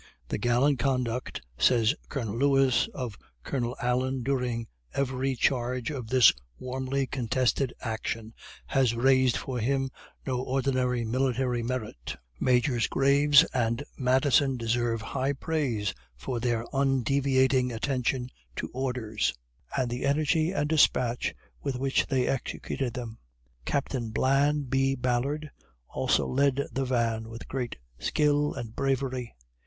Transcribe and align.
"The 0.29 0.39
gallant 0.39 0.79
conduct," 0.79 1.41
says 1.59 1.93
Colonel 2.09 2.35
Lewis, 2.35 2.89
"of 2.91 3.19
Colonel 3.43 3.75
Allen 3.79 4.23
during 4.23 4.65
every 4.95 5.35
charge 5.35 5.91
of 5.91 6.07
this 6.07 6.33
warmly 6.57 7.05
contested 7.05 7.71
action, 7.81 8.33
has 8.65 8.95
raised 8.95 9.37
for 9.37 9.59
him 9.59 9.91
no 10.25 10.41
ordinary 10.41 11.05
military 11.05 11.61
merit. 11.61 12.15
Majors 12.39 12.87
Graves 12.87 13.43
and 13.53 13.83
Madison 13.95 14.57
deserve 14.57 15.03
high 15.03 15.33
praise 15.33 15.93
for 16.15 16.39
their 16.39 16.65
undeviating 16.73 17.71
attention 17.71 18.31
to 18.55 18.71
orders, 18.73 19.35
and 19.77 19.91
the 19.91 20.03
energy 20.05 20.51
and 20.51 20.67
despatch 20.67 21.35
with 21.61 21.75
which 21.75 22.07
they 22.07 22.25
executed 22.25 22.95
them. 22.95 23.19
Captain 23.65 24.09
Blan 24.09 24.63
B. 24.63 24.95
Ballard 24.95 25.51
also 25.89 26.25
led 26.25 26.65
the 26.71 26.85
van 26.85 27.29
with 27.29 27.47
great 27.47 27.75
skill 27.99 28.55
and 28.55 28.75
bravery." 28.75 29.35